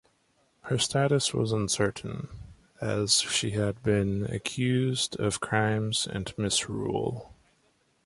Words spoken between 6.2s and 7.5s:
misrule.